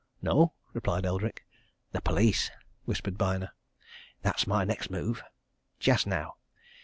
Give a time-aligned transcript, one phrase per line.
[0.19, 1.45] "No," replied Eldrick.
[1.91, 2.49] "The police!"
[2.85, 3.51] whispered Byner.
[4.23, 5.21] "That's my next move.
[5.79, 6.37] Just now!